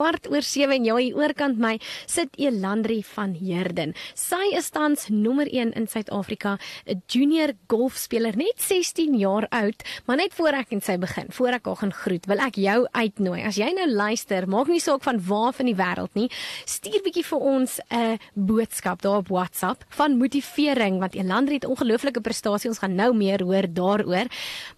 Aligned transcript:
kwart 0.00 0.30
oor 0.32 0.44
7 0.46 0.78
en 0.78 0.86
ja, 0.88 0.96
hier 0.96 1.16
oorkant 1.18 1.58
my 1.60 1.74
sit 2.08 2.32
Elandri 2.40 3.02
van 3.12 3.34
Heerden. 3.36 3.92
Sy 4.16 4.54
is 4.56 4.70
tans 4.72 5.08
nommer 5.12 5.48
1 5.50 5.74
in 5.76 5.88
Suid-Afrika, 5.90 6.56
'n 6.86 7.02
junior 7.06 7.52
golfspeler, 7.68 8.36
net 8.36 8.56
16 8.56 9.18
jaar 9.18 9.46
oud, 9.50 9.84
maar 10.06 10.16
net 10.16 10.32
voor 10.34 10.56
ek 10.56 10.72
en 10.72 10.80
sy 10.80 10.96
begin, 10.96 11.26
voor 11.28 11.52
ek 11.58 11.66
haar 11.66 11.76
gaan 11.76 11.92
groet, 11.92 12.26
wil 12.26 12.38
ek 12.38 12.56
jou 12.56 12.86
uitnooi. 12.92 13.44
As 13.44 13.56
jy 13.56 13.72
nou 13.74 13.88
luister, 13.90 14.48
maak 14.48 14.68
nie 14.68 14.80
saak 14.80 15.02
van 15.02 15.20
waar 15.20 15.52
van 15.52 15.66
die 15.66 15.76
wêreld 15.76 16.14
nie, 16.14 16.30
stuur 16.64 17.02
bietjie 17.04 17.24
vir 17.24 17.38
ons 17.38 17.80
'n 17.90 18.18
boodskap 18.34 19.02
daar 19.02 19.18
op 19.18 19.28
WhatsApp 19.28 19.84
van 19.88 20.16
motivering 20.16 20.98
want 21.00 21.14
Elandri 21.14 21.54
het 21.54 21.64
ongelooflike 21.64 22.20
prestasie. 22.20 22.70
Ons 22.70 22.78
gaan 22.78 22.94
nou 22.94 23.14
meer 23.14 23.42
hoor 23.42 23.66
daaroor. 23.68 24.26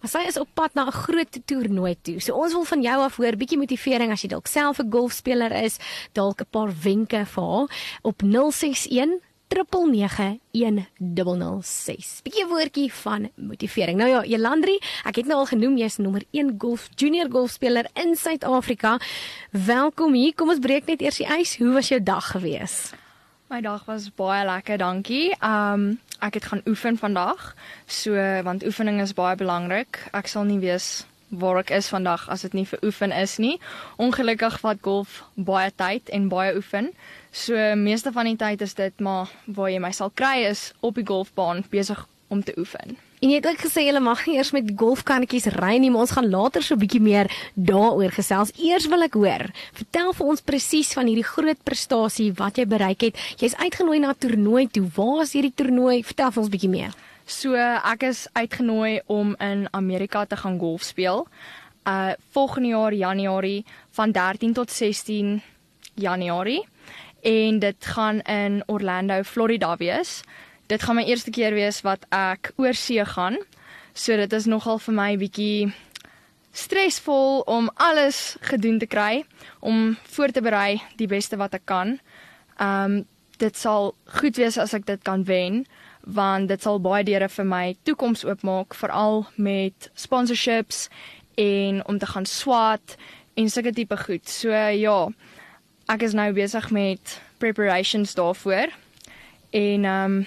Maar 0.01 0.09
sy 0.09 0.27
is 0.27 0.37
op 0.37 0.49
pad 0.53 0.73
na 0.73 0.87
'n 0.87 0.91
groot 0.91 1.39
toernooi 1.45 1.95
toe. 2.01 2.19
So 2.19 2.33
ons 2.33 2.53
wil 2.53 2.65
van 2.65 2.81
jou 2.81 3.01
af 3.03 3.15
hoor 3.15 3.35
bietjie 3.35 3.57
motivering 3.57 4.11
as 4.11 4.21
jy 4.21 4.29
dalk 4.29 4.47
self 4.47 4.79
'n 4.79 4.91
golf 4.91 5.12
golfspeler 5.13 5.63
is, 5.63 5.77
dalk 6.13 6.41
'n 6.41 6.45
paar 6.49 6.73
wenke 6.83 7.25
vir 7.25 7.43
haar 7.43 7.67
op 8.01 8.23
061 8.23 9.19
3991006. 9.47 12.21
Bietjie 12.23 12.47
woordjie 12.47 12.93
van 12.93 13.29
motivering. 13.35 13.97
Nou 13.97 14.09
ja, 14.09 14.23
Jelandri, 14.23 14.79
ek 15.05 15.15
het 15.15 15.25
nou 15.25 15.39
al 15.39 15.45
genoem 15.45 15.77
jy's 15.77 15.97
nommer 15.97 16.23
1 16.31 16.55
golf 16.57 16.89
junior 16.95 17.29
golfspeler 17.29 17.85
in 17.93 18.15
Suid-Afrika. 18.15 18.99
Welkom 19.51 20.13
hier. 20.13 20.33
Kom 20.33 20.49
ons 20.49 20.59
breek 20.59 20.85
net 20.85 21.01
eers 21.01 21.17
die 21.17 21.27
ys. 21.27 21.57
Hoe 21.57 21.73
was 21.73 21.87
jou 21.87 22.03
dag 22.03 22.31
gewees? 22.31 22.91
My 23.49 23.61
dag 23.61 23.85
was 23.85 24.09
baie 24.15 24.45
lekker, 24.45 24.77
dankie. 24.77 25.35
Um 25.41 25.99
ek 26.19 26.33
het 26.33 26.45
gaan 26.45 26.61
oefen 26.65 26.97
vandag. 26.97 27.55
So 27.85 28.11
want 28.43 28.65
oefening 28.65 29.01
is 29.01 29.13
baie 29.13 29.35
belangrik. 29.35 30.09
Ek 30.13 30.27
sal 30.27 30.43
nie 30.43 30.59
weet 30.59 31.05
waar 31.39 31.61
ek 31.63 31.73
is 31.73 31.89
vandag 31.89 32.27
as 32.29 32.45
dit 32.45 32.53
nie 32.53 32.65
vir 32.69 32.79
oefen 32.85 33.11
is 33.11 33.37
nie. 33.41 33.57
Ongelukkig 33.97 34.59
vat 34.61 34.81
golf 34.85 35.23
baie 35.35 35.71
tyd 35.75 36.09
en 36.09 36.29
baie 36.29 36.55
oefen. 36.55 36.91
So 37.31 37.57
meeste 37.75 38.13
van 38.13 38.29
die 38.29 38.37
tyd 38.37 38.61
is 38.61 38.77
dit 38.77 38.99
maar 38.99 39.31
waar 39.45 39.71
jy 39.73 39.79
my 39.81 39.91
sal 39.91 40.11
kry 40.13 40.45
is 40.49 40.71
op 40.81 40.99
die 40.99 41.07
golfbaan 41.07 41.65
besig 41.71 42.05
om 42.33 42.43
te 42.43 42.53
oefen. 42.57 42.97
En 43.23 43.31
jy 43.31 43.37
het 43.39 43.45
ook 43.47 43.61
gesê 43.63 43.85
jy 43.85 43.99
mag 44.03 44.25
nie 44.27 44.35
eers 44.35 44.51
met 44.51 44.71
golfkannetjies 44.75 45.45
ry 45.55 45.77
nie, 45.79 45.89
maar 45.93 46.03
ons 46.03 46.15
gaan 46.17 46.27
later 46.29 46.63
so 46.63 46.75
'n 46.75 46.81
bietjie 46.83 47.01
meer 47.01 47.27
daaroor 47.55 48.11
gesels. 48.11 48.51
Eers 48.59 48.87
wil 48.91 49.03
ek 49.03 49.13
hoor, 49.13 49.47
vertel 49.79 50.13
vir 50.13 50.27
ons 50.27 50.41
presies 50.41 50.93
van 50.93 51.07
hierdie 51.07 51.31
groot 51.33 51.63
prestasie 51.63 52.33
wat 52.33 52.57
jy 52.57 52.65
bereik 52.65 53.01
het. 53.01 53.15
Jy's 53.39 53.55
uitgenooi 53.55 53.99
na 53.99 54.09
'n 54.09 54.19
toernooi 54.19 54.67
toe. 54.67 54.89
Waar 54.95 55.21
is 55.21 55.33
hierdie 55.33 55.55
toernooi? 55.55 56.03
Vertel 56.03 56.31
vir 56.31 56.43
ons 56.43 56.51
bietjie 56.51 56.69
meer. 56.69 56.93
So 57.25 57.55
ek 57.55 58.03
is 58.03 58.25
uitgenooi 58.35 59.01
om 59.07 59.35
in 59.39 59.67
Amerika 59.71 60.25
te 60.25 60.35
gaan 60.35 60.59
golf 60.59 60.83
speel. 60.83 61.27
Uh 61.87 62.11
volgende 62.31 62.67
jaar 62.67 62.93
Januarie 62.93 63.65
van 63.91 64.11
13 64.11 64.53
tot 64.53 64.71
16 64.71 65.41
Januarie 65.95 66.67
en 67.21 67.59
dit 67.59 67.85
gaan 67.85 68.19
in 68.21 68.63
Orlando, 68.65 69.23
Florida 69.23 69.77
wees. 69.77 70.21
Dit 70.67 70.83
gaan 70.83 70.95
my 70.95 71.03
eerste 71.03 71.29
keer 71.31 71.53
wees 71.53 71.81
wat 71.81 72.05
ek 72.09 72.51
oor 72.55 72.73
see 72.73 73.05
gaan. 73.05 73.37
So 73.93 74.15
dit 74.15 74.33
is 74.33 74.45
nogal 74.45 74.79
vir 74.79 74.93
my 74.93 75.17
bietjie 75.17 75.73
stresvol 76.51 77.39
om 77.39 77.71
alles 77.75 78.35
gedoen 78.41 78.79
te 78.79 78.85
kry 78.85 79.23
om 79.59 79.97
voor 80.03 80.31
te 80.31 80.41
berei 80.41 80.81
die 80.97 81.07
beste 81.07 81.37
wat 81.37 81.53
ek 81.53 81.65
kan. 81.65 81.99
Um 82.59 83.05
dit 83.37 83.57
sal 83.57 83.95
goed 84.19 84.37
wees 84.37 84.57
as 84.57 84.73
ek 84.73 84.85
dit 84.85 85.01
kan 85.03 85.23
wen 85.23 85.63
want 86.05 86.47
dit 86.47 86.61
sal 86.61 86.79
baie 86.83 87.03
deure 87.03 87.29
vir 87.29 87.45
my 87.45 87.75
toekoms 87.83 88.25
oopmaak 88.25 88.75
veral 88.75 89.25
met 89.35 89.89
sponsorships 89.93 90.87
en 91.39 91.81
om 91.87 91.97
te 91.97 92.05
gaan 92.05 92.25
swat 92.25 92.95
en 93.33 93.49
sulke 93.49 93.73
tipe 93.73 93.97
goed. 93.97 94.29
So 94.29 94.51
ja, 94.51 94.97
ek 95.89 96.01
is 96.01 96.13
nou 96.13 96.31
besig 96.33 96.71
met 96.71 97.19
preparations 97.37 98.15
daarvoor. 98.15 98.73
En 99.51 99.85
ehm 99.85 100.17
um, 100.17 100.25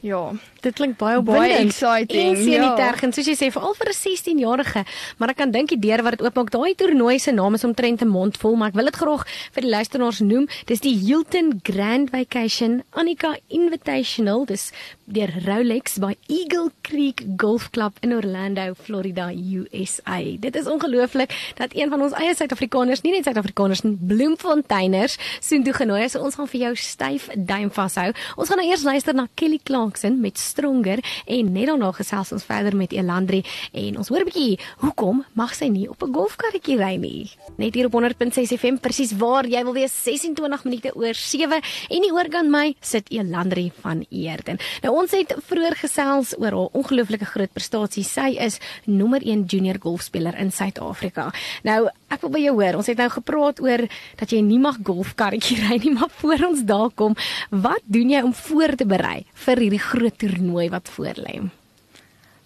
Ja, 0.00 0.32
dit 0.64 0.76
klink 0.76 0.98
baie 1.00 1.20
baie 1.24 1.56
exciting. 1.58 2.36
Sien 2.38 2.54
ja. 2.54 2.68
nie 2.68 2.76
tergens 2.78 3.16
soos 3.16 3.28
jy 3.28 3.36
sê 3.38 3.48
veral 3.52 3.74
vir 3.74 3.90
'n 3.90 3.96
16-jarige, 3.96 4.84
maar 5.18 5.32
ek 5.32 5.36
kan 5.40 5.50
dink 5.50 5.72
die 5.72 5.80
deur 5.80 6.02
wat 6.06 6.18
dit 6.18 6.24
oopmaak, 6.26 6.50
daai 6.50 6.74
toernooi 6.74 7.18
se 7.18 7.32
naam 7.32 7.54
is 7.54 7.64
omtrent 7.64 8.02
'n 8.02 8.08
mond 8.08 8.36
vol, 8.36 8.56
maar 8.56 8.68
ek 8.68 8.78
wil 8.78 8.84
dit 8.84 8.96
graag 8.96 9.26
vir 9.52 9.62
die 9.62 9.70
luisteraars 9.70 10.20
noem. 10.20 10.48
Dis 10.66 10.80
die 10.80 10.94
Hilton 10.94 11.60
Grand 11.62 12.10
Vacation 12.10 12.82
Annika 12.92 13.36
Invitational. 13.48 14.46
Dis 14.46 14.72
deur 15.06 15.30
Rolex 15.44 15.98
by 15.98 16.14
Eagle 16.28 16.70
Creek 16.82 17.24
Golf 17.36 17.70
Club 17.70 17.92
in 18.00 18.14
Orlando, 18.14 18.74
Florida, 18.74 19.32
USA. 19.32 20.22
Dit 20.38 20.56
is 20.56 20.66
ongelooflik 20.66 21.34
dat 21.56 21.74
een 21.74 21.90
van 21.90 22.02
ons 22.02 22.12
eie 22.12 22.34
Suid-Afrikaners, 22.34 23.02
nie 23.02 23.12
net 23.12 23.24
Suid-Afrikaners 23.24 23.82
nie, 23.82 23.98
Bloemfonteiners, 23.98 25.18
soontoe 25.40 25.74
genooi 25.74 26.04
is. 26.04 26.14
Ons 26.14 26.34
gaan 26.34 26.48
vir 26.48 26.60
jou 26.60 26.74
styf 26.76 27.28
duim 27.34 27.70
vashou. 27.70 28.12
Ons 28.36 28.48
gaan 28.48 28.58
nou 28.58 28.68
eers 28.68 28.86
luister 28.86 29.14
na 29.14 29.26
Kelly 29.34 29.58
Clark 29.58 29.80
Clarkson 29.80 30.20
met 30.20 30.38
Stronger 30.50 31.00
en 31.26 31.52
net 31.54 31.70
daarna 31.70 31.92
gesels 31.96 32.32
ons 32.34 32.46
verder 32.46 32.76
met 32.76 32.92
Elandri 32.96 33.44
en 33.72 33.98
ons 34.02 34.08
hoor 34.10 34.24
'n 34.24 34.30
bietjie 34.30 34.58
hoekom 34.82 35.24
mag 35.34 35.54
sy 35.54 35.68
nie 35.68 35.88
op 35.88 36.02
'n 36.02 36.12
golfkarretjie 36.12 36.76
ry 36.76 36.96
nie. 36.96 37.30
Net 37.56 37.74
hier 37.74 37.86
op 37.86 37.92
100.6 37.92 38.52
FM 38.58 38.76
presies 38.80 39.12
waar 39.16 39.46
jy 39.46 39.62
wil 39.64 39.74
wees 39.74 39.92
26 40.04 40.64
minute 40.64 40.90
oor 40.94 41.14
7 41.14 41.60
en 41.90 42.00
die 42.00 42.12
oorkant 42.12 42.50
my 42.50 42.74
sit 42.80 43.08
Elandri 43.10 43.70
van 43.82 44.04
Eerden. 44.10 44.58
Nou 44.82 44.96
ons 44.96 45.10
het 45.10 45.34
vroeër 45.46 45.76
gesels 45.76 46.34
oor 46.38 46.50
haar 46.50 46.68
ongelooflike 46.72 47.24
groot 47.24 47.52
prestasie. 47.52 48.04
Sy 48.04 48.36
is 48.38 48.58
nommer 48.84 49.20
1 49.22 49.44
junior 49.46 49.78
golfspeler 49.80 50.34
in 50.38 50.50
Suid-Afrika. 50.50 51.30
Nou 51.62 51.88
ek 52.10 52.20
wil 52.24 52.30
by 52.30 52.42
jou 52.42 52.54
hoor. 52.58 52.80
Ons 52.80 52.90
het 52.90 52.98
nou 52.98 53.08
gepraat 53.08 53.60
oor 53.62 53.86
dat 54.20 54.32
jy 54.32 54.40
nie 54.42 54.58
mag 54.58 54.80
golfkarretjie 54.82 55.60
ry 55.68 55.78
nie, 55.84 55.94
maar 55.94 56.10
voor 56.20 56.46
ons 56.50 56.64
daar 56.66 56.90
kom, 56.94 57.16
wat 57.50 57.82
doen 57.86 58.10
jy 58.10 58.22
om 58.26 58.34
voor 58.34 58.74
te 58.76 58.86
berei 58.88 59.24
vir 59.46 59.56
hierdie 59.64 59.82
groot 59.82 60.16
toernooi 60.18 60.39
wat 60.70 60.88
voorlê? 60.88 61.50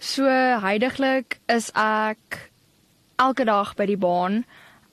So 0.04 0.28
heidaglik 0.60 1.38
is 1.48 1.70
ek 1.74 2.50
elke 3.16 3.44
dag 3.48 3.74
by 3.78 3.86
die 3.88 3.96
baan, 3.96 4.42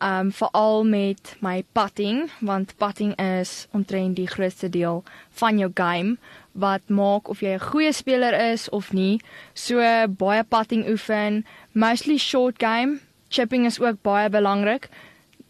um 0.01 0.31
veral 0.33 0.85
met 0.87 1.35
my 1.45 1.65
putting, 1.75 2.29
want 2.39 2.71
putting 2.79 3.11
is 3.19 3.67
omtrent 3.75 4.15
die 4.15 4.29
grootste 4.31 4.69
deel 4.69 5.03
van 5.41 5.59
jou 5.59 5.69
game 5.75 6.15
wat 6.51 6.87
maak 6.87 7.29
of 7.29 7.41
jy 7.41 7.53
'n 7.55 7.67
goeie 7.71 7.91
speler 7.93 8.33
is 8.51 8.69
of 8.69 8.93
nie. 8.93 9.21
So 9.53 9.77
baie 10.07 10.43
putting 10.43 10.87
oefen, 10.87 11.45
mostly 11.73 12.17
short 12.17 12.59
game. 12.59 12.99
Chipping 13.29 13.65
is 13.65 13.79
ook 13.79 14.01
baie 14.01 14.29
belangrik. 14.29 14.89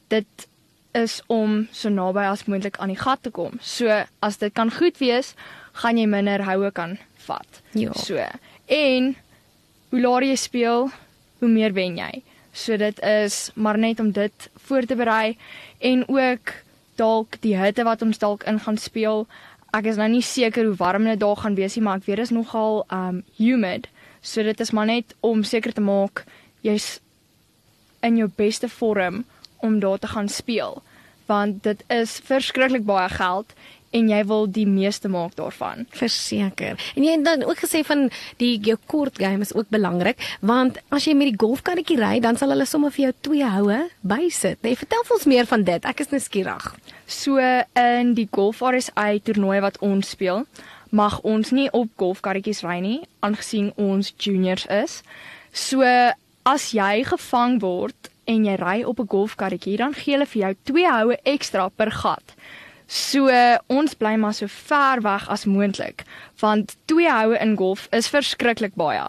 Dit 0.10 0.48
is 0.94 1.22
om 1.28 1.68
so 1.72 1.90
naby 1.90 2.26
as 2.26 2.46
moontlik 2.46 2.78
aan 2.78 2.90
die 2.90 3.00
gat 3.00 3.24
te 3.24 3.30
kom. 3.30 3.60
So 3.62 4.06
as 4.20 4.38
dit 4.38 4.54
kan 4.54 4.72
goed 4.72 4.98
wees, 4.98 5.34
gaan 5.74 5.98
jy 5.98 6.06
minder 6.06 6.44
houe 6.44 6.72
kan 6.72 6.98
vat. 7.26 7.62
Ja. 7.78 7.94
So 7.94 8.20
en 8.72 9.16
hoe 9.92 10.02
laer 10.02 10.28
jy 10.30 10.36
speel, 10.40 10.90
hoe 11.40 11.50
meer 11.50 11.74
wen 11.76 11.98
jy. 12.00 12.22
So 12.54 12.78
dit 12.78 13.00
is 13.04 13.50
maar 13.56 13.78
net 13.78 14.00
om 14.00 14.12
dit 14.12 14.50
voor 14.68 14.88
te 14.88 14.96
berei 14.96 15.38
en 15.80 16.04
ook 16.08 16.54
dalk 17.00 17.40
die 17.42 17.56
hitte 17.58 17.84
wat 17.88 18.02
ons 18.02 18.20
dalk 18.20 18.44
in 18.44 18.60
gaan 18.60 18.78
speel. 18.78 19.26
Ek 19.74 19.88
is 19.88 20.00
nou 20.00 20.10
nie 20.12 20.24
seker 20.24 20.68
hoe 20.68 20.78
warm 20.80 21.08
dit 21.08 21.20
daar 21.20 21.40
gaan 21.40 21.56
wees 21.56 21.76
nie, 21.76 21.84
maar 21.84 22.02
ek 22.02 22.08
weet 22.10 22.22
dit 22.22 22.30
is 22.30 22.36
nogal 22.36 22.84
um 22.92 23.24
humid. 23.40 23.88
So 24.22 24.44
dit 24.44 24.60
is 24.60 24.72
maar 24.72 24.86
net 24.86 25.16
om 25.20 25.44
seker 25.44 25.74
te 25.74 25.82
maak 25.82 26.26
jy's 26.62 27.00
in 28.06 28.18
jou 28.18 28.30
beste 28.36 28.70
vorm 28.70 29.24
om 29.62 29.80
daar 29.80 30.00
te 30.00 30.10
gaan 30.12 30.30
speel 30.30 30.82
want 31.32 31.64
dit 31.64 31.84
is 31.94 32.20
verskriklik 32.28 32.86
baie 32.88 33.10
geld 33.14 33.54
en 33.92 34.10
jy 34.10 34.22
wil 34.28 34.48
die 34.48 34.68
meeste 34.68 35.10
maak 35.12 35.36
daarvan. 35.36 35.86
Verseker. 35.96 36.80
En 36.96 37.04
jy 37.04 37.16
het 37.18 37.26
dan 37.26 37.44
ook 37.44 37.60
gesê 37.64 37.84
van 37.88 38.10
die 38.42 38.58
jou 38.66 38.78
kort 38.92 39.20
game 39.20 39.42
is 39.42 39.54
ook 39.56 39.70
belangrik 39.70 40.20
want 40.40 40.80
as 40.90 41.06
jy 41.08 41.16
met 41.18 41.32
die 41.32 41.40
golfkarretjie 41.40 42.00
ry, 42.00 42.20
dan 42.24 42.38
sal 42.38 42.54
hulle 42.54 42.66
sommer 42.66 42.94
vir 42.96 43.10
jou 43.10 43.14
twee 43.30 43.48
houe 43.48 43.80
bysit. 44.02 44.62
Nee, 44.64 44.78
vertel 44.80 45.04
ons 45.12 45.28
meer 45.30 45.48
van 45.50 45.64
dit. 45.68 45.86
Ek 45.86 46.04
is 46.04 46.12
nou 46.12 46.22
skieurig. 46.24 46.72
So 47.06 47.40
in 47.78 48.14
die 48.16 48.28
Golf 48.32 48.62
RSA 48.64 49.12
toernooi 49.26 49.60
wat 49.64 49.80
ons 49.84 50.14
speel, 50.16 50.46
mag 50.92 51.20
ons 51.28 51.52
nie 51.56 51.70
op 51.76 51.92
golfkarretjies 52.00 52.64
ry 52.68 52.80
nie 52.84 53.00
aangesien 53.24 53.72
ons 53.80 54.14
juniors 54.20 54.68
is. 54.72 55.02
So 55.52 55.84
as 56.48 56.72
jy 56.76 57.04
gevang 57.08 57.60
word 57.62 58.12
en 58.32 58.46
jy 58.48 58.56
ry 58.60 58.78
op 58.84 59.00
'n 59.00 59.08
golfkarretjie, 59.08 59.78
dan 59.78 59.94
gee 59.94 60.16
hulle 60.16 60.26
vir 60.26 60.42
jou 60.42 60.56
twee 60.64 60.90
houe 60.90 61.18
ekstra 61.24 61.70
per 61.70 61.92
gat. 61.92 62.36
So 62.92 63.32
ons 63.72 63.94
bly 63.96 64.18
maar 64.20 64.34
so 64.36 64.52
ver 64.52 65.00
weg 65.06 65.30
as 65.32 65.46
moontlik 65.48 66.04
want 66.42 66.76
twee 66.92 67.08
houe 67.08 67.38
in 67.40 67.56
golf 67.56 67.86
is 67.96 68.10
verskriklik 68.12 68.76
baie. 68.76 69.06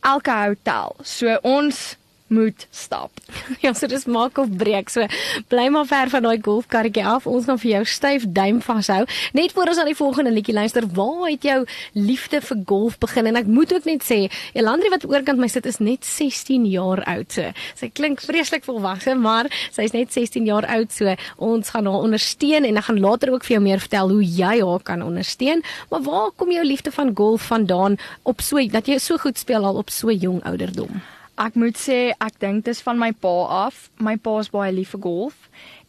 Elke 0.00 0.32
hou 0.32 0.54
tel. 0.62 0.96
So 1.04 1.36
ons 1.42 1.96
moet 2.34 2.66
stap. 2.70 3.10
Ja, 3.64 3.72
so 3.72 3.86
dis 3.88 4.04
maak 4.10 4.38
of 4.38 4.50
breek. 4.58 4.90
So 4.92 5.06
bly 5.48 5.68
maar 5.72 5.86
ver 5.88 6.10
van 6.12 6.26
daai 6.26 6.40
golfkarretjie 6.42 7.04
af. 7.06 7.26
Ons 7.30 7.46
gaan 7.48 7.60
vir 7.62 7.70
jou 7.70 7.82
styf 7.88 8.26
duim 8.36 8.60
vashou. 8.64 9.04
Net 9.36 9.54
voor 9.56 9.72
ons 9.72 9.80
aan 9.80 9.88
die 9.88 9.96
volgende 9.96 10.32
liedjie 10.34 10.54
luister, 10.56 10.86
waar 10.96 11.28
het 11.30 11.46
jou 11.46 11.60
liefde 11.96 12.40
vir 12.44 12.60
golf 12.68 12.98
begin? 13.00 13.30
En 13.30 13.40
ek 13.40 13.48
moet 13.48 13.72
ook 13.74 13.88
net 13.88 14.04
sê, 14.04 14.18
Elandri 14.56 14.90
wat 14.92 15.06
oorkant 15.08 15.40
my 15.40 15.48
sit 15.52 15.68
is 15.70 15.80
net 15.80 16.04
16 16.04 16.66
jaar 16.70 17.04
oud. 17.14 17.32
So 17.32 17.52
sy 17.78 17.90
klink 17.94 18.22
vreeslik 18.24 18.66
volwasse, 18.68 19.16
maar 19.16 19.48
sy's 19.74 19.94
net 19.96 20.12
16 20.12 20.48
jaar 20.50 20.68
oud. 20.76 20.92
So 20.92 21.16
ons 21.36 21.72
gaan 21.74 21.88
haar 21.90 22.08
ondersteun 22.08 22.68
en 22.68 22.80
ek 22.80 22.90
gaan 22.90 23.02
later 23.04 23.34
ook 23.34 23.48
vir 23.48 23.58
jou 23.58 23.64
meer 23.64 23.82
vertel 23.84 24.14
hoe 24.16 24.24
jy 24.24 24.60
haar 24.60 24.84
kan 24.84 25.04
ondersteun. 25.04 25.64
Maar 25.90 26.06
waar 26.08 26.30
kom 26.36 26.52
jou 26.52 26.64
liefde 26.66 26.92
van 26.94 27.14
golf 27.16 27.50
vandaan 27.52 27.98
op 28.22 28.44
so 28.44 28.60
dat 28.72 28.88
jy 28.88 28.98
so 28.98 29.20
goed 29.20 29.38
speel 29.38 29.64
al 29.64 29.80
op 29.80 29.92
so 29.92 30.12
jong 30.12 30.42
ouderdom? 30.44 31.02
Ek 31.34 31.56
moet 31.58 31.74
sê 31.74 32.12
ek 32.22 32.38
dink 32.38 32.64
dit 32.64 32.74
is 32.74 32.82
van 32.86 32.98
my 32.98 33.10
pa 33.12 33.32
af. 33.66 33.88
My 33.98 34.14
pa 34.16 34.38
is 34.38 34.52
baie 34.54 34.72
lief 34.72 34.94
vir 34.94 35.00
golf 35.02 35.48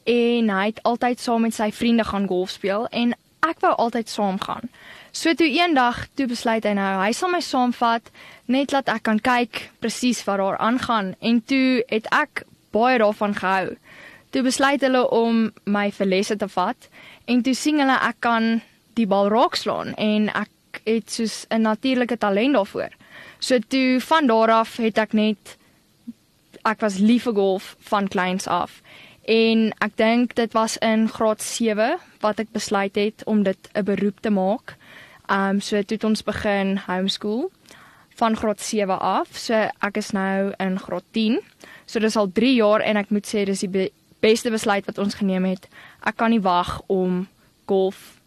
en 0.09 0.49
hy 0.49 0.65
het 0.69 0.81
altyd 0.85 1.21
saam 1.21 1.45
met 1.45 1.53
sy 1.53 1.71
vriende 1.73 2.05
gaan 2.05 2.27
golf 2.29 2.51
speel 2.53 2.87
en 2.93 3.13
ek 3.45 3.61
wou 3.61 3.73
altyd 3.85 4.09
saam 4.09 4.39
gaan. 4.41 4.69
So 5.13 5.33
toe 5.37 5.47
eendag 5.49 6.07
toe 6.17 6.27
besluit 6.29 6.65
hy 6.65 6.73
nou 6.77 6.89
hy 7.01 7.11
sal 7.13 7.31
my 7.33 7.41
saamvat 7.45 8.09
net 8.49 8.73
laat 8.73 8.89
ek 8.89 9.05
kan 9.05 9.21
kyk 9.21 9.61
presies 9.81 10.23
wat 10.25 10.41
daar 10.41 10.57
aangaan 10.57 11.13
en 11.21 11.41
toe 11.41 11.83
het 11.93 12.09
ek 12.13 12.45
baie 12.73 12.97
daarvan 13.01 13.37
gehou. 13.37 13.77
Toe 14.33 14.43
besluit 14.43 14.81
hulle 14.81 15.05
om 15.13 15.47
my 15.65 15.87
vir 15.93 16.09
lesse 16.09 16.37
te 16.41 16.49
vat 16.57 16.89
en 17.29 17.45
toe 17.45 17.53
sien 17.53 17.79
hulle 17.81 18.01
ek 18.09 18.21
kan 18.25 18.59
die 18.97 19.07
bal 19.09 19.29
raakslaan 19.29 19.93
en 20.01 20.29
ek 20.33 20.81
het 20.85 21.09
soos 21.09 21.45
'n 21.49 21.61
natuurlike 21.61 22.17
talent 22.17 22.53
daarvoor. 22.53 22.89
So 23.39 23.59
toe 23.59 24.01
van 24.01 24.27
daar 24.27 24.51
af 24.51 24.77
het 24.77 24.97
ek 24.97 25.13
net 25.13 25.57
ek 26.65 26.81
was 26.81 26.97
lief 26.97 27.27
vir 27.27 27.35
golf 27.37 27.75
van 27.79 28.07
kleins 28.07 28.47
af. 28.47 28.81
En 29.25 29.69
ek 29.81 29.97
dink 29.97 30.35
dit 30.35 30.53
was 30.53 30.77
in 30.77 31.07
graad 31.09 31.41
7 31.41 31.97
wat 32.21 32.39
ek 32.39 32.51
besluit 32.53 32.95
het 32.95 33.23
om 33.25 33.43
dit 33.43 33.69
'n 33.73 33.83
beroep 33.83 34.19
te 34.21 34.29
maak. 34.29 34.77
Um 35.29 35.61
so 35.61 35.81
toe 35.81 35.97
het 35.97 36.03
ons 36.03 36.23
begin 36.23 36.77
homeschool 36.87 37.51
van 38.15 38.35
graad 38.35 38.61
7 38.61 38.99
af. 38.99 39.27
So 39.37 39.53
ek 39.79 39.97
is 39.97 40.11
nou 40.11 40.53
in 40.57 40.79
graad 40.79 41.03
10. 41.11 41.41
So 41.85 41.99
dis 41.99 42.15
al 42.15 42.31
3 42.31 42.55
jaar 42.55 42.79
en 42.79 42.97
ek 42.97 43.09
moet 43.09 43.27
sê 43.27 43.45
dis 43.45 43.59
die 43.59 43.69
be 43.69 43.91
beste 44.19 44.49
besluit 44.49 44.85
wat 44.85 44.97
ons 44.97 45.13
geneem 45.13 45.45
het. 45.45 45.67
Ek 46.01 46.15
kan 46.17 46.29
nie 46.29 46.41
wag 46.41 46.81
om 46.87 47.27
golf 47.65 48.19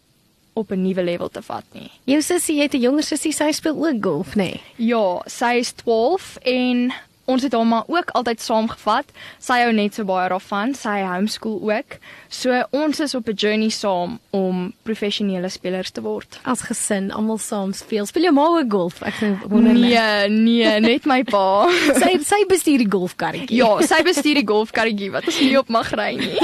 op 0.59 0.71
'n 0.71 0.81
nuwe 0.81 1.03
level 1.03 1.29
te 1.29 1.41
vat 1.41 1.65
nie. 1.71 1.89
Jou 2.03 2.21
sussie 2.21 2.59
het 2.61 2.73
'n 2.73 2.81
jonger 2.81 3.03
sussie, 3.03 3.31
sy 3.31 3.51
speel 3.51 3.75
ook 3.87 4.03
golf, 4.03 4.35
nê? 4.35 4.35
Nee? 4.35 4.61
Ja, 4.75 5.21
sy 5.25 5.59
is 5.59 5.71
12 5.71 6.37
en 6.41 6.93
ons 7.29 7.45
het 7.45 7.53
hom 7.53 7.69
maar 7.69 7.87
ook 7.87 8.13
altyd 8.17 8.41
saamgevat. 8.41 9.13
Sy 9.39 9.59
hou 9.63 9.71
net 9.75 9.97
so 9.97 10.07
baie 10.09 10.29
daarvan. 10.31 10.73
Sy 10.77 10.99
homeschool 11.05 11.59
ook. 11.69 11.99
So 12.29 12.63
ons 12.75 12.99
is 12.99 13.15
op 13.15 13.29
'n 13.29 13.35
journey 13.35 13.69
saam 13.69 14.19
om 14.29 14.73
professionele 14.83 15.49
spelers 15.49 15.91
te 15.91 16.01
word. 16.01 16.39
As 16.43 16.61
gesin, 16.61 17.11
almal 17.11 17.37
saam 17.37 17.73
speel. 17.73 18.05
Speel 18.05 18.23
jou 18.23 18.33
ma 18.33 18.47
ook 18.47 18.71
golf? 18.71 19.01
Ek 19.01 19.13
wonder 19.47 19.73
net. 19.73 20.29
Nee, 20.29 20.29
nee, 20.29 20.79
net 20.79 21.05
my 21.05 21.23
pa. 21.23 21.69
sy 22.01 22.17
sy 22.23 22.45
bestuur 22.47 22.77
die 22.77 22.89
golfkarretjie. 22.89 23.57
Ja, 23.57 23.81
sy 23.81 24.03
bestuur 24.03 24.35
die 24.35 24.47
golfkarretjie 24.47 25.11
wat 25.11 25.25
ons 25.25 25.39
nie 25.39 25.57
op 25.57 25.69
mag 25.69 25.91
ry 25.91 26.15
nie. 26.15 26.39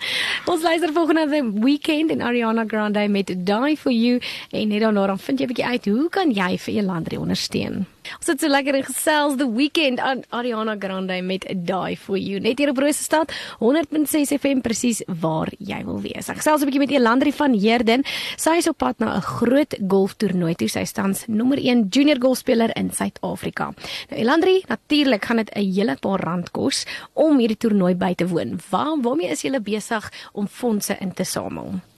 ons 0.52 0.62
luister 0.62 0.92
volgende 0.92 1.28
the 1.30 1.42
weekend 1.60 2.10
in 2.10 2.22
Ariana 2.22 2.64
Grande 2.66 3.08
met 3.08 3.26
Die 3.26 3.76
for 3.76 3.92
You 3.92 4.20
en 4.50 4.68
net 4.68 4.80
daarna 4.82 5.06
dan 5.06 5.18
vind 5.18 5.40
jy 5.40 5.44
'n 5.44 5.52
bietjie 5.52 5.66
uit 5.66 5.84
hoe 5.86 6.08
kan 6.08 6.30
jy 6.30 6.58
vir 6.58 6.74
Elandri 6.74 7.16
ondersteun? 7.16 7.86
Ons 8.18 8.30
het 8.32 8.42
so 8.42 8.50
lekker 8.50 8.80
gesels 8.86 9.36
the 9.38 9.46
weekend 9.46 10.00
aan 10.02 10.22
Ariana 10.34 10.74
Grande 10.78 11.20
met 11.22 11.44
Die 11.46 11.96
for 11.96 12.18
You. 12.18 12.40
Net 12.42 12.58
hier 12.58 12.72
op 12.72 12.80
Rosestad 12.82 13.30
100.6 13.60 14.34
FM 14.38 14.62
presies 14.64 15.02
waar 15.22 15.50
jy 15.58 15.78
wil 15.86 16.00
wees. 16.02 16.28
Ek 16.28 16.40
gesels 16.40 16.62
'n 16.62 16.70
bietjie 16.70 16.82
met 16.82 16.90
Elandri 16.90 17.32
van 17.32 17.54
Heerden. 17.54 18.04
Sy 18.36 18.56
is 18.58 18.68
op 18.68 18.78
pad 18.78 18.98
na 18.98 19.16
'n 19.16 19.20
groot 19.22 19.74
golftoernooi 19.88 20.54
toe. 20.54 20.68
Sy 20.68 20.84
staan 20.84 21.14
nommer 21.28 21.58
1 21.58 21.86
junior 21.90 22.18
golfspeler 22.20 22.70
in 22.76 22.90
Suid-Afrika. 22.90 23.72
Nou 24.10 24.20
Elandri, 24.20 24.64
natuurlik 24.68 25.24
gaan 25.24 25.36
dit 25.36 25.50
'n 25.54 25.72
hele 25.74 25.96
paar 26.00 26.20
rand 26.20 26.50
kos 26.50 26.86
om 27.12 27.38
hierdie 27.38 27.56
toernooi 27.56 27.94
by 27.94 28.14
te 28.14 28.26
woon. 28.26 28.58
Waar 28.70 29.00
waarmee 29.00 29.30
is 29.30 29.42
jy 29.42 29.60
besig 29.60 30.12
om 30.32 30.48
fondse 30.48 30.96
in 31.00 31.12
te 31.12 31.24
samel? 31.24 31.89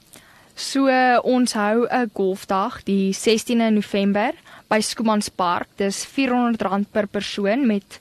So 0.55 0.89
ons 1.25 1.53
hou 1.53 1.87
'n 1.89 2.11
golfdag 2.13 2.83
die 2.85 3.13
16de 3.13 3.71
November 3.71 4.33
by 4.69 4.81
Skumans 4.81 5.29
Park. 5.29 5.69
Dis 5.77 6.07
R400 6.07 6.91
per 6.91 7.07
persoon 7.07 7.67
met 7.67 7.99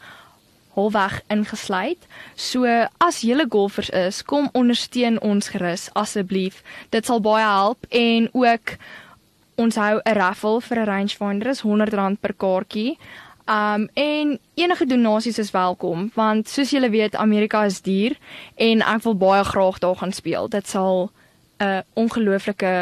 halweg 0.76 1.22
ingesluit. 1.28 1.98
So 2.36 2.66
as 2.98 3.22
julle 3.22 3.46
golfers 3.50 3.90
is, 3.90 4.24
kom 4.24 4.50
ondersteun 4.52 5.20
ons 5.22 5.48
gerus 5.48 5.90
asseblief. 5.94 6.64
Dit 6.90 7.06
sal 7.06 7.22
baie 7.22 7.46
help 7.46 7.86
en 7.90 8.30
ook 8.32 8.76
ons 9.56 9.76
hou 9.76 10.02
'n 10.04 10.14
raffle 10.14 10.62
vir 10.62 10.78
'n 10.80 10.86
rangefinder 10.86 11.48
is 11.48 11.64
R100 11.64 12.20
per 12.20 12.34
kaartjie. 12.34 12.98
Um 13.48 13.90
en 13.94 14.40
enige 14.56 14.86
donasies 14.86 15.40
is 15.40 15.52
welkom 15.52 16.12
want 16.16 16.50
soos 16.50 16.70
julle 16.70 16.90
weet 16.90 17.16
Amerika 17.16 17.66
is 17.66 17.82
duur 17.82 18.16
en 18.56 18.82
ek 18.82 19.04
wil 19.04 19.16
baie 19.16 19.44
graag 19.44 19.80
daar 19.80 19.96
gaan 19.96 20.12
speel. 20.12 20.48
Dit 20.48 20.68
sal 20.68 21.12
'n 21.62 21.84
ongelooflike 21.96 22.74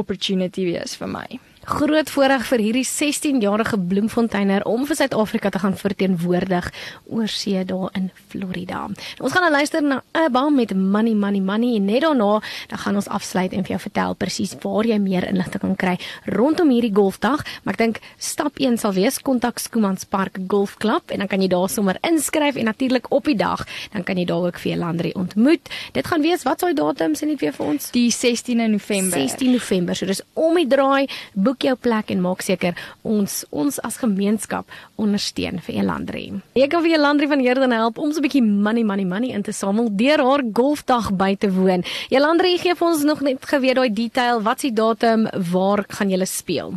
opportunity 0.00 0.64
wees 0.70 0.96
vir 1.00 1.08
my 1.08 1.28
groot 1.66 2.10
voorreg 2.14 2.44
vir 2.46 2.62
hierdie 2.62 2.84
16-jarige 2.86 3.78
Bloemfonteiner 3.90 4.62
om 4.70 4.84
vir 4.86 4.98
Suid-Afrika 5.00 5.50
te 5.50 5.58
gaan 5.58 5.74
verteenwoordig 5.74 6.68
oor 7.10 7.26
see 7.30 7.64
daar 7.66 7.90
in 7.98 8.12
Florida. 8.30 8.84
Ons 9.18 9.34
gaan 9.34 9.42
nou 9.42 9.50
luister 9.50 9.82
na 9.82 9.98
Abba 10.14 10.44
met 10.54 10.74
Money 10.76 11.16
Money 11.18 11.42
Money 11.42 11.74
en 11.80 11.88
net 11.90 12.04
daarna 12.06 12.38
dan 12.70 12.78
gaan 12.84 13.00
ons 13.00 13.08
afsluit 13.10 13.52
en 13.52 13.66
vir 13.66 13.74
jou 13.74 13.80
vertel 13.82 14.14
presies 14.14 14.54
waar 14.62 14.86
jy 14.86 14.98
meer 15.02 15.26
inligting 15.26 15.64
kan 15.64 15.74
kry 15.80 15.96
rondom 16.30 16.70
hierdie 16.70 16.92
golfdag, 16.94 17.42
maar 17.64 17.74
ek 17.74 17.82
dink 17.82 18.00
stap 18.22 18.60
1 18.62 18.78
sal 18.78 18.94
wees 18.94 19.18
kontak 19.18 19.58
Skumans 19.62 20.06
Park 20.06 20.38
Golf 20.46 20.76
Club 20.78 21.10
en 21.10 21.24
dan 21.24 21.30
kan 21.32 21.42
jy 21.42 21.50
daar 21.50 21.68
sommer 21.72 21.98
inskryf 22.06 22.54
en 22.60 22.70
natuurlik 22.70 23.10
op 23.10 23.26
die 23.26 23.38
dag 23.38 23.66
dan 23.92 24.06
kan 24.06 24.18
jy 24.20 24.26
daar 24.28 24.46
ook 24.46 24.62
vir 24.62 24.78
Landry 24.78 25.10
ontmoet. 25.18 25.66
Dit 25.96 26.06
gaan 26.06 26.22
wees 26.22 26.44
wat 26.46 26.62
sou 26.62 26.72
datums 26.76 27.22
en 27.24 27.32
net 27.32 27.42
weer 27.42 27.54
vir 27.56 27.66
ons? 27.66 27.90
Die 27.90 28.10
16de 28.12 28.70
November. 28.70 29.18
16 29.18 29.50
November. 29.50 29.96
So 29.96 30.06
dis 30.06 30.22
om 30.34 30.54
die 30.54 30.66
draai. 30.68 31.08
Boek 31.34 31.55
boek 31.56 31.64
jou 31.64 31.76
plek 31.80 32.10
en 32.12 32.20
maak 32.20 32.42
seker 32.44 32.76
ons 33.02 33.44
ons 33.50 33.78
as 33.82 33.96
gemeenskap 33.96 34.66
ondersteun 35.00 35.60
vir 35.64 35.80
Elandri. 35.80 36.42
Jy 36.54 36.68
kan 36.68 36.82
vir 36.82 36.96
Elandri 36.98 37.28
van 37.28 37.40
Heerden 37.40 37.72
help 37.72 37.98
om 37.98 38.12
so 38.12 38.20
'n 38.20 38.28
bietjie 38.28 38.42
money 38.42 38.84
money 38.84 39.04
money 39.04 39.32
in 39.32 39.42
te 39.42 39.52
samel 39.52 39.88
deur 39.90 40.18
haar 40.18 40.42
golfdag 40.52 41.16
by 41.16 41.36
te 41.36 41.50
woon. 41.50 41.84
Elandri 42.10 42.58
gee 42.58 42.74
vir 42.74 42.88
ons 42.88 43.04
nog 43.04 43.20
net 43.20 43.44
geweet 43.44 43.76
daai 43.76 43.92
detail, 43.92 44.42
wat 44.42 44.60
s'ie 44.60 44.72
datum, 44.72 45.28
waar 45.52 45.84
gaan 45.88 46.10
julle 46.10 46.26
speel? 46.26 46.74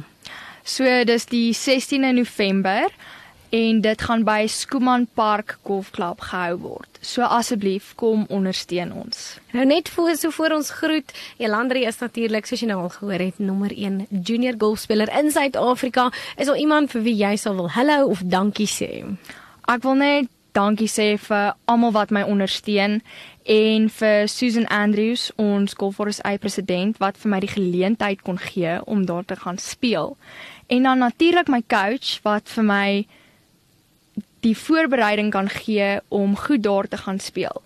So 0.63 0.83
dis 1.03 1.25
die 1.25 1.53
16de 1.53 2.13
November 2.13 2.87
en 3.49 3.81
dit 3.81 4.01
gaan 4.01 4.23
by 4.23 4.45
Skuman 4.47 5.07
Park 5.13 5.57
Golf 5.63 5.89
Club 5.91 6.21
gehou 6.21 6.57
word. 6.61 6.99
So 7.01 7.25
asseblief 7.25 7.93
kom 7.95 8.25
ondersteun 8.29 8.91
ons. 8.93 9.39
Nou 9.51 9.65
net 9.65 9.89
voor 9.89 10.15
so 10.15 10.29
voor 10.29 10.55
ons 10.59 10.69
groet, 10.69 11.13
Elandri 11.37 11.85
is 11.85 11.99
natuurlik 11.99 12.45
soos 12.45 12.61
jy 12.61 12.69
nou 12.69 12.81
al 12.83 12.91
gehoor 12.93 13.23
het, 13.23 13.39
nommer 13.39 13.73
1 13.73 14.05
junior 14.09 14.57
golfspeler 14.57 15.09
in 15.19 15.31
Suid-Afrika. 15.31 16.09
Is 16.37 16.47
al 16.47 16.59
iemand 16.61 16.91
vir 16.91 17.05
wie 17.07 17.15
jy 17.17 17.35
sal 17.37 17.55
wil 17.55 17.71
hallo 17.73 18.09
of 18.11 18.21
dankie 18.25 18.69
sê? 18.69 19.05
Ek 19.69 19.83
wil 19.83 19.97
net 19.97 20.29
dankie 20.57 20.89
sê 20.89 21.13
vir 21.21 21.53
almal 21.69 21.93
wat 21.95 22.11
my 22.11 22.23
ondersteun 22.27 22.99
en 23.49 23.87
vir 23.89 24.27
Susan 24.29 24.67
Andrews, 24.67 25.29
ons 25.37 25.73
Golfforce 25.77 26.21
A 26.25 26.35
president 26.37 26.97
wat 27.01 27.17
vir 27.17 27.31
my 27.33 27.39
die 27.41 27.53
geleentheid 27.53 28.21
kon 28.25 28.37
gee 28.37 28.77
om 28.85 29.05
daar 29.09 29.25
te 29.25 29.39
gaan 29.39 29.57
speel. 29.57 30.17
En 30.67 30.83
dan 30.83 31.01
natuurlik 31.01 31.49
my 31.49 31.63
coach 31.65 32.19
wat 32.23 32.49
vir 32.49 32.63
my 32.63 32.89
die 34.39 34.57
voorbereiding 34.57 35.31
kan 35.31 35.49
gee 35.49 35.99
om 36.07 36.37
goed 36.37 36.63
daar 36.63 36.87
te 36.87 36.97
gaan 36.97 37.19
speel. 37.19 37.61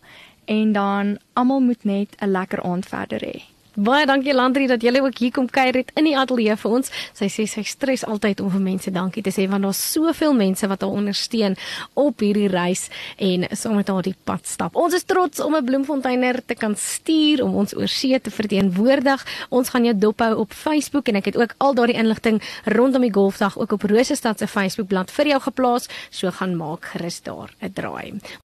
En 0.46 0.72
dan 0.72 1.18
almal 1.34 1.60
moet 1.60 1.84
net 1.84 2.16
'n 2.20 2.32
lekker 2.32 2.62
aand 2.64 2.86
verder 2.86 3.22
hê. 3.22 3.53
Baie 3.74 4.06
dankie 4.06 4.36
Landrie 4.38 4.68
dat 4.70 4.84
jy 4.86 5.00
ook 5.02 5.18
hier 5.18 5.32
kom 5.34 5.48
kuier 5.50 5.80
het 5.80 5.88
in 5.98 6.06
die 6.06 6.14
ateljee 6.14 6.54
vir 6.62 6.74
ons. 6.78 6.92
Sy 7.18 7.26
sê 7.34 7.48
sy 7.50 7.64
stres 7.66 8.04
altyd 8.06 8.44
om 8.46 8.52
vir 8.54 8.62
mense 8.62 8.92
dankie 8.94 9.24
te 9.26 9.32
sê 9.34 9.48
want 9.50 9.66
daar's 9.66 9.80
soveel 9.82 10.36
mense 10.38 10.68
wat 10.70 10.86
haar 10.86 10.94
ondersteun 10.94 11.58
op 11.98 12.22
hierdie 12.22 12.52
reis 12.54 12.84
en 13.18 13.48
saam 13.50 13.80
met 13.80 13.90
haar 13.90 14.06
die 14.06 14.14
pad 14.30 14.46
stap. 14.46 14.78
Ons 14.78 14.94
is 14.94 15.08
trots 15.10 15.42
om 15.42 15.56
'n 15.56 15.66
bloemfonteiner 15.66 16.46
te 16.46 16.54
kan 16.54 16.76
stuur 16.78 17.42
om 17.42 17.56
ons 17.56 17.74
oorsee 17.74 18.22
te 18.22 18.30
verteenwoordig. 18.30 19.26
Ons 19.50 19.70
gaan 19.70 19.86
jou 19.86 19.98
dophou 19.98 20.38
op 20.38 20.54
Facebook 20.54 21.08
en 21.08 21.16
ek 21.16 21.26
het 21.26 21.38
ook 21.38 21.56
al 21.58 21.74
daardie 21.74 21.98
inligting 21.98 22.42
rondom 22.66 23.02
die 23.02 23.14
golfdag 23.14 23.58
ook 23.58 23.72
op 23.72 23.82
Rosestad 23.82 24.38
se 24.38 24.48
Facebookblad 24.48 25.10
vir 25.10 25.26
jou 25.28 25.42
geplaas. 25.42 25.90
So 26.12 26.30
gaan 26.30 26.56
maak 26.56 26.86
gerus 26.86 27.22
daar 27.24 27.50
'n 27.60 27.74
draai. 27.74 28.22